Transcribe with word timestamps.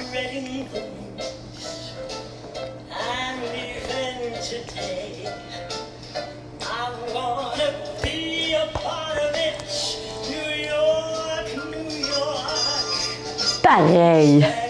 spreading 0.00 0.70
wings. 0.72 1.92
I'm 2.92 3.40
leaving 3.42 4.40
today. 4.42 5.32
I 6.62 6.94
wanna 7.12 7.98
be 8.02 8.54
a 8.54 8.66
part 8.74 9.18
of 9.18 9.34
it. 9.34 9.58
New 10.30 10.50
York, 10.70 11.46
New 11.72 12.06
York. 12.06 12.48
Pareil. 13.62 14.67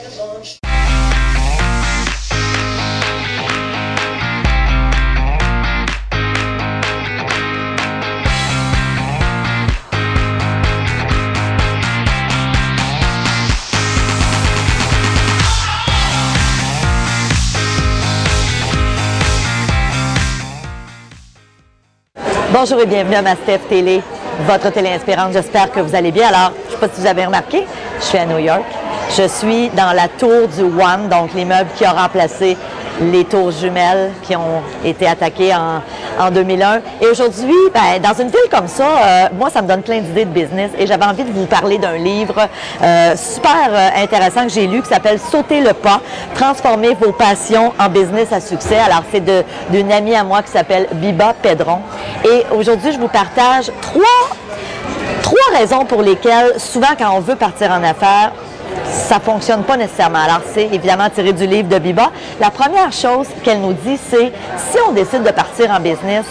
Bonjour 22.51 22.81
et 22.81 22.87
bienvenue 22.87 23.17
à 23.17 23.21
ma 23.21 23.37
Steph 23.37 23.59
Télé, 23.69 24.01
votre 24.47 24.73
télé 24.73 24.89
inspirante. 24.89 25.35
J'espère 25.35 25.71
que 25.71 25.81
vous 25.81 25.95
allez 25.95 26.11
bien. 26.11 26.29
Alors, 26.29 26.53
je 26.65 26.69
ne 26.69 26.81
sais 26.81 26.87
pas 26.87 26.95
si 26.95 27.01
vous 27.03 27.07
avez 27.07 27.27
remarqué, 27.27 27.67
je 28.01 28.05
suis 28.05 28.17
à 28.17 28.25
New 28.25 28.39
York. 28.39 28.65
Je 29.19 29.29
suis 29.29 29.69
dans 29.69 29.93
la 29.93 30.09
tour 30.09 30.49
du 30.49 30.63
One, 30.63 31.11
donc 31.11 31.35
l'immeuble 31.35 31.69
qui 31.77 31.85
a 31.85 31.93
remplacé 31.93 32.57
les 33.03 33.25
tours 33.25 33.51
jumelles 33.51 34.13
qui 34.23 34.35
ont 34.35 34.63
été 34.83 35.07
attaquées 35.07 35.55
en, 35.55 35.83
en 36.19 36.31
2001. 36.31 36.81
Et 37.01 37.07
aujourd'hui, 37.07 37.55
ben, 37.73 38.01
dans 38.03 38.15
une 38.21 38.29
ville 38.29 38.49
comme 38.51 38.69
ça, 38.69 38.85
euh, 38.85 39.27
moi, 39.39 39.51
ça 39.51 39.63
me 39.63 39.69
donne 39.69 39.83
plein 39.83 40.01
d'idées 40.01 40.25
de 40.25 40.31
business 40.31 40.71
et 40.79 40.87
j'avais 40.87 41.05
envie 41.05 41.25
de 41.25 41.33
vous 41.33 41.47
parler 41.47 41.79
d'un 41.79 41.97
livre 41.97 42.49
euh, 42.83 43.15
super 43.17 43.71
euh, 43.71 44.03
intéressant 44.03 44.45
que 44.45 44.51
j'ai 44.51 44.67
lu 44.67 44.83
qui 44.83 44.89
s'appelle 44.89 45.19
Sauter 45.19 45.61
le 45.61 45.73
pas, 45.73 46.01
transformer 46.35 46.97
vos 47.01 47.13
passions 47.13 47.73
en 47.79 47.89
business 47.89 48.33
à 48.33 48.41
succès. 48.41 48.79
Alors, 48.79 49.03
c'est 49.13 49.23
d'une 49.71 49.93
amie 49.93 50.15
à 50.15 50.25
moi 50.25 50.43
qui 50.43 50.51
s'appelle 50.51 50.89
Biba 50.93 51.35
Pedron. 51.43 51.81
Et 52.25 52.45
aujourd'hui, 52.55 52.93
je 52.93 52.99
vous 52.99 53.09
partage 53.09 53.71
trois 53.81 54.05
Trois 55.23 55.59
raisons 55.59 55.85
pour 55.85 56.03
lesquelles, 56.03 56.55
souvent, 56.59 56.95
quand 56.99 57.11
on 57.15 57.21
veut 57.21 57.37
partir 57.37 57.71
en 57.71 57.83
affaires, 57.83 58.33
ça 59.09 59.21
fonctionne 59.21 59.63
pas 59.63 59.77
nécessairement. 59.77 60.19
Alors, 60.19 60.41
c'est 60.53 60.67
évidemment 60.67 61.09
tiré 61.11 61.33
du 61.33 61.47
livre 61.47 61.69
de 61.69 61.79
Biba. 61.79 62.11
La 62.41 62.51
première 62.51 62.93
chose 62.93 63.27
qu'elle 63.43 63.61
nous 63.61 63.73
dit, 63.73 63.99
c'est 64.11 64.33
si 64.71 64.79
on 64.89 64.93
décide 64.93 65.23
de 65.23 65.31
partir 65.31 65.71
en 65.71 65.81
business, 65.81 66.27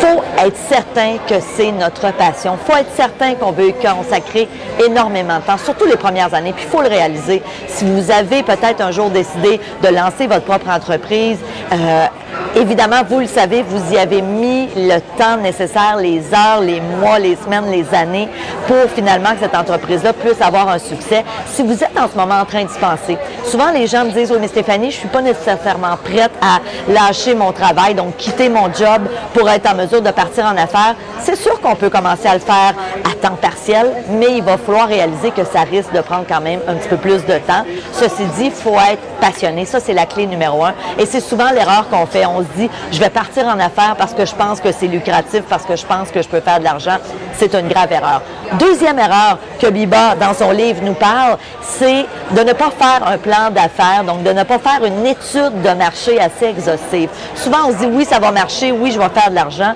faut 0.00 0.22
être 0.44 0.56
certain 0.68 1.16
que 1.28 1.34
c'est 1.56 1.72
notre 1.72 2.12
passion. 2.12 2.58
faut 2.66 2.76
être 2.76 2.94
certain 2.94 3.34
qu'on 3.34 3.52
veut 3.52 3.72
consacrer 3.72 4.48
énormément 4.84 5.38
de 5.38 5.42
temps, 5.42 5.58
surtout 5.58 5.86
les 5.86 5.96
premières 5.96 6.34
années. 6.34 6.52
Puis, 6.52 6.64
il 6.66 6.70
faut 6.70 6.82
le 6.82 6.88
réaliser. 6.88 7.42
Si 7.68 7.84
vous 7.84 8.10
avez 8.10 8.42
peut-être 8.42 8.80
un 8.80 8.90
jour 8.90 9.10
décidé 9.10 9.60
de 9.82 9.88
lancer 9.88 10.26
votre 10.26 10.44
propre 10.44 10.70
entreprise, 10.70 11.38
euh, 11.72 12.06
Évidemment, 12.54 13.02
vous 13.08 13.20
le 13.20 13.26
savez, 13.26 13.62
vous 13.62 13.92
y 13.92 13.98
avez 13.98 14.22
mis 14.22 14.68
le 14.74 14.98
temps 15.18 15.36
nécessaire, 15.36 15.96
les 15.98 16.22
heures, 16.32 16.60
les 16.62 16.80
mois, 16.80 17.18
les 17.18 17.36
semaines, 17.36 17.70
les 17.70 17.86
années 17.94 18.28
pour 18.66 18.90
finalement 18.94 19.32
que 19.34 19.40
cette 19.40 19.54
entreprise-là 19.54 20.12
puisse 20.14 20.40
avoir 20.40 20.68
un 20.70 20.78
succès. 20.78 21.24
Si 21.46 21.62
vous 21.62 21.74
êtes 21.74 21.98
en 21.98 22.08
ce 22.08 22.16
moment 22.16 22.40
en 22.40 22.44
train 22.46 22.64
d'y 22.64 22.78
penser, 22.78 23.18
souvent 23.46 23.70
les 23.70 23.86
gens 23.86 24.04
me 24.04 24.10
disent, 24.10 24.30
oui, 24.30 24.38
mais 24.40 24.48
Stéphanie, 24.48 24.90
je 24.90 24.96
suis 24.96 25.08
pas 25.08 25.22
nécessairement 25.22 25.96
prête 26.02 26.32
à 26.40 26.60
lâcher 26.90 27.34
mon 27.34 27.52
travail, 27.52 27.94
donc 27.94 28.16
quitter 28.16 28.48
mon 28.48 28.72
job 28.72 29.02
pour 29.32 29.48
être 29.48 29.70
en 29.70 29.74
mesure 29.74 30.02
de 30.02 30.10
partir 30.10 30.44
en 30.44 30.56
affaires. 30.56 30.94
C'est 31.20 31.36
sûr 31.36 31.60
qu'on 31.60 31.74
peut 31.74 31.90
commencer 31.90 32.28
à 32.28 32.34
le 32.34 32.40
faire 32.40 32.74
à 33.04 33.14
temps 33.20 33.36
partiel, 33.36 33.90
mais 34.10 34.36
il 34.36 34.42
va 34.42 34.58
falloir 34.58 34.88
réaliser 34.88 35.30
que 35.30 35.44
ça 35.44 35.60
risque 35.60 35.92
de 35.92 36.00
prendre 36.00 36.24
quand 36.28 36.40
même 36.40 36.60
un 36.68 36.74
petit 36.74 36.88
peu 36.88 36.96
plus 36.96 37.24
de 37.24 37.38
temps. 37.38 37.64
Ceci 37.92 38.24
dit, 38.36 38.46
il 38.46 38.52
faut 38.52 38.76
être 38.76 39.02
passionné. 39.20 39.64
Ça, 39.64 39.80
c'est 39.80 39.94
la 39.94 40.06
clé 40.06 40.26
numéro 40.26 40.64
un. 40.64 40.74
Et 40.98 41.06
c'est 41.06 41.20
souvent 41.20 41.50
l'erreur 41.50 41.88
qu'on 41.90 42.06
fait. 42.06 42.26
On 42.26 42.40
se 42.40 42.56
dit, 42.56 42.70
je 42.92 42.98
vais 42.98 43.10
partir 43.10 43.46
en 43.46 43.58
affaires 43.58 43.96
parce 43.98 44.12
que 44.12 44.24
je 44.24 44.34
pense 44.34 44.60
que 44.60 44.72
c'est 44.72 44.86
lucratif, 44.86 45.42
parce 45.48 45.64
que 45.64 45.76
je 45.76 45.86
pense 45.86 46.10
que 46.10 46.22
je 46.22 46.28
peux 46.28 46.40
faire 46.40 46.58
de 46.58 46.64
l'argent. 46.64 46.96
C'est 47.36 47.54
une 47.54 47.68
grave 47.68 47.92
erreur. 47.92 48.22
Deuxième 48.58 48.98
erreur 48.98 49.38
que 49.60 49.66
Biba, 49.68 50.14
dans 50.14 50.34
son 50.34 50.50
livre, 50.50 50.80
nous 50.82 50.94
parle, 50.94 51.36
c'est 51.62 52.06
de 52.30 52.42
ne 52.42 52.52
pas 52.52 52.70
faire 52.70 53.06
un 53.06 53.18
plan 53.18 53.35
d'affaires, 53.50 54.04
donc 54.04 54.22
de 54.22 54.32
ne 54.32 54.42
pas 54.42 54.58
faire 54.58 54.84
une 54.84 55.06
étude 55.06 55.62
de 55.62 55.74
marché 55.76 56.20
assez 56.20 56.46
exhaustive. 56.46 57.08
Souvent, 57.34 57.68
on 57.68 57.72
se 57.72 57.78
dit, 57.78 57.86
oui, 57.86 58.04
ça 58.04 58.18
va 58.18 58.32
marcher, 58.32 58.72
oui, 58.72 58.92
je 58.92 58.98
vais 58.98 59.08
faire 59.08 59.30
de 59.30 59.34
l'argent. 59.34 59.74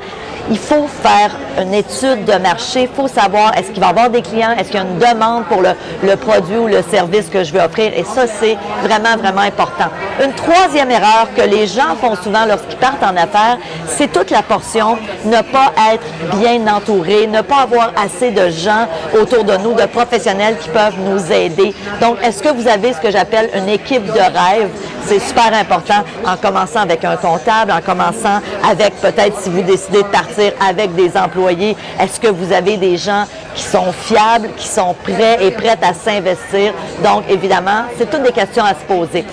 Il 0.50 0.58
faut 0.58 0.88
faire 0.88 1.30
une 1.62 1.72
étude 1.74 2.24
de 2.24 2.36
marché. 2.42 2.82
Il 2.82 2.88
faut 2.88 3.06
savoir 3.06 3.56
est-ce 3.56 3.70
qu'il 3.70 3.80
va 3.80 3.86
y 3.86 3.90
avoir 3.90 4.10
des 4.10 4.20
clients, 4.20 4.50
est-ce 4.50 4.68
qu'il 4.68 4.80
y 4.80 4.82
a 4.82 4.86
une 4.86 4.98
demande 4.98 5.44
pour 5.44 5.62
le, 5.62 6.16
produit 6.16 6.56
ou 6.56 6.66
le 6.66 6.82
service 6.82 7.28
que 7.28 7.44
je 7.44 7.52
vais 7.52 7.62
offrir? 7.62 7.92
Et 7.96 8.02
ça, 8.02 8.26
c'est 8.26 8.58
vraiment, 8.82 9.16
vraiment 9.16 9.42
important. 9.42 9.86
Une 10.22 10.32
troisième 10.32 10.90
erreur 10.90 11.28
que 11.36 11.42
les 11.42 11.68
gens 11.68 11.94
font 12.00 12.16
souvent 12.16 12.46
lorsqu'ils 12.46 12.78
partent 12.78 13.02
en 13.04 13.16
affaires, 13.16 13.58
c'est 13.86 14.12
toute 14.12 14.30
la 14.30 14.42
portion 14.42 14.98
ne 15.24 15.40
pas 15.40 15.72
être 15.92 16.04
bien 16.40 16.66
entouré, 16.66 17.28
ne 17.28 17.42
pas 17.42 17.62
avoir 17.62 17.92
assez 17.96 18.32
de 18.32 18.50
gens 18.50 18.88
autour 19.20 19.44
de 19.44 19.56
nous, 19.58 19.74
de 19.74 19.86
professionnels 19.86 20.56
qui 20.58 20.68
peuvent 20.70 20.98
nous 20.98 21.32
aider. 21.32 21.72
Donc, 22.00 22.16
est-ce 22.24 22.42
que 22.42 22.48
vous 22.48 22.66
avez 22.66 22.92
ce 22.92 23.00
que 23.00 23.12
j'appelle 23.12 23.50
une 23.54 23.68
équipe 23.68 24.04
de 24.04 24.18
rêve? 24.18 24.70
C'est 25.06 25.18
super 25.20 25.52
important 25.52 26.04
en 26.26 26.36
commençant 26.36 26.80
avec 26.80 27.04
un 27.04 27.16
comptable, 27.16 27.72
en 27.72 27.80
commençant 27.80 28.40
avec 28.68 28.94
peut-être 29.00 29.40
si 29.40 29.50
vous 29.50 29.62
décidez 29.62 30.02
de 30.02 30.08
partir 30.08 30.52
avec 30.66 30.94
des 30.94 31.16
employés, 31.16 31.76
est-ce 31.98 32.20
que 32.20 32.28
vous 32.28 32.52
avez 32.52 32.76
des 32.76 32.96
gens 32.96 33.24
qui 33.54 33.62
sont 33.64 33.92
fiables, 33.92 34.50
qui 34.56 34.68
sont 34.68 34.94
prêts 35.02 35.38
et 35.40 35.50
prêtes 35.50 35.82
à 35.82 35.94
s'investir? 35.94 36.72
Donc, 37.02 37.24
évidemment, 37.28 37.84
c'est 37.98 38.08
toutes 38.08 38.22
des 38.22 38.32
questions 38.32 38.64
à 38.64 38.70
se 38.70 38.84
poser. 38.86 39.24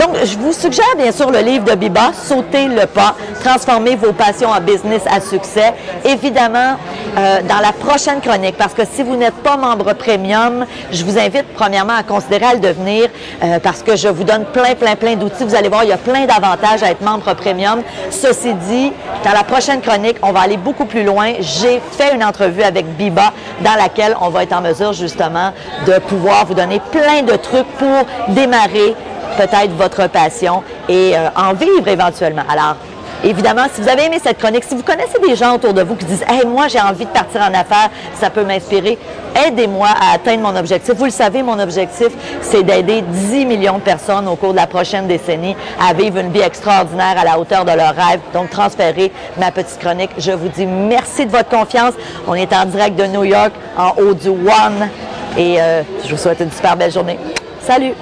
Donc, 0.00 0.16
je 0.24 0.38
vous 0.38 0.52
suggère 0.52 0.94
bien 0.96 1.12
sûr 1.12 1.30
le 1.30 1.40
livre 1.40 1.64
de 1.64 1.74
Biba, 1.74 2.12
Sauter 2.12 2.68
le 2.68 2.86
pas, 2.86 3.14
transformer 3.42 3.96
vos 3.96 4.12
passions 4.12 4.50
en 4.50 4.60
business 4.60 5.02
à 5.10 5.20
succès. 5.20 5.74
Évidemment, 6.04 6.76
euh, 7.16 7.40
dans 7.42 7.60
la 7.60 7.72
prochaine 7.72 8.20
chronique, 8.20 8.56
parce 8.56 8.74
que 8.74 8.82
si 8.84 9.02
vous 9.02 9.16
n'êtes 9.16 9.34
pas 9.34 9.56
membre 9.56 9.92
premium, 9.94 10.66
je 10.90 11.04
vous 11.04 11.18
invite 11.18 11.44
premièrement 11.54 11.94
à 11.94 12.02
considérer 12.02 12.46
à 12.46 12.54
le 12.54 12.60
devenir 12.60 13.08
euh, 13.42 13.58
parce 13.60 13.82
que 13.82 13.96
je 13.96 14.08
vous 14.08 14.24
donne 14.24 14.44
plein, 14.46 14.74
plein, 14.74 15.13
d'outils. 15.16 15.44
Vous 15.44 15.54
allez 15.54 15.68
voir, 15.68 15.84
il 15.84 15.90
y 15.90 15.92
a 15.92 15.98
plein 15.98 16.26
d'avantages 16.26 16.82
à 16.82 16.90
être 16.90 17.02
membre 17.02 17.34
premium. 17.34 17.82
Ceci 18.10 18.54
dit, 18.54 18.92
dans 19.24 19.32
la 19.32 19.44
prochaine 19.44 19.80
chronique, 19.80 20.16
on 20.22 20.32
va 20.32 20.40
aller 20.40 20.56
beaucoup 20.56 20.84
plus 20.84 21.04
loin. 21.04 21.32
J'ai 21.40 21.80
fait 21.92 22.14
une 22.14 22.24
entrevue 22.24 22.62
avec 22.62 22.86
Biba 22.96 23.32
dans 23.60 23.74
laquelle 23.74 24.16
on 24.20 24.28
va 24.28 24.42
être 24.42 24.52
en 24.52 24.60
mesure 24.60 24.92
justement 24.92 25.52
de 25.86 25.98
pouvoir 26.00 26.46
vous 26.46 26.54
donner 26.54 26.80
plein 26.90 27.22
de 27.22 27.36
trucs 27.36 27.68
pour 27.78 28.34
démarrer 28.34 28.94
peut-être 29.36 29.72
votre 29.76 30.08
passion 30.08 30.62
et 30.88 31.16
euh, 31.16 31.28
en 31.36 31.54
vivre 31.54 31.88
éventuellement. 31.88 32.44
Alors, 32.48 32.76
Évidemment, 33.24 33.62
si 33.72 33.80
vous 33.80 33.88
avez 33.88 34.04
aimé 34.04 34.18
cette 34.22 34.38
chronique, 34.38 34.64
si 34.64 34.74
vous 34.74 34.82
connaissez 34.82 35.18
des 35.26 35.34
gens 35.34 35.54
autour 35.54 35.72
de 35.72 35.82
vous 35.82 35.94
qui 35.94 36.04
disent 36.04 36.24
Hey, 36.28 36.44
moi, 36.46 36.68
j'ai 36.68 36.80
envie 36.80 37.06
de 37.06 37.10
partir 37.10 37.40
en 37.40 37.54
affaires, 37.54 37.88
ça 38.20 38.28
peut 38.28 38.44
m'inspirer, 38.44 38.98
aidez-moi 39.46 39.88
à 39.88 40.14
atteindre 40.14 40.42
mon 40.42 40.54
objectif. 40.54 40.94
Vous 40.94 41.06
le 41.06 41.10
savez, 41.10 41.42
mon 41.42 41.58
objectif, 41.58 42.08
c'est 42.42 42.62
d'aider 42.62 43.00
10 43.00 43.46
millions 43.46 43.78
de 43.78 43.82
personnes 43.82 44.28
au 44.28 44.36
cours 44.36 44.52
de 44.52 44.56
la 44.56 44.66
prochaine 44.66 45.06
décennie 45.06 45.56
à 45.80 45.94
vivre 45.94 46.18
une 46.18 46.30
vie 46.32 46.40
extraordinaire 46.40 47.16
à 47.18 47.24
la 47.24 47.38
hauteur 47.38 47.64
de 47.64 47.72
leurs 47.72 47.94
rêves. 47.94 48.20
Donc, 48.34 48.50
transférez 48.50 49.10
ma 49.38 49.50
petite 49.50 49.78
chronique. 49.78 50.10
Je 50.18 50.32
vous 50.32 50.48
dis 50.48 50.66
merci 50.66 51.24
de 51.24 51.30
votre 51.30 51.48
confiance. 51.48 51.94
On 52.28 52.34
est 52.34 52.52
en 52.52 52.66
direct 52.66 52.94
de 52.94 53.06
New 53.06 53.24
York, 53.24 53.52
en 53.78 53.94
haut 54.02 54.12
du 54.12 54.28
One. 54.28 54.90
Et 55.38 55.60
euh, 55.60 55.82
je 56.04 56.10
vous 56.10 56.20
souhaite 56.20 56.40
une 56.40 56.52
super 56.52 56.76
belle 56.76 56.92
journée. 56.92 57.18
Salut! 57.62 57.94